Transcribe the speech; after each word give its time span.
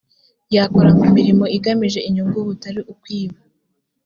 yakora 0.55 0.89
mu 0.99 1.05
mirimo 1.15 1.45
igamije 1.57 1.99
inyungu 2.07 2.37
butari 2.47 2.79
ukwiba 2.91 3.39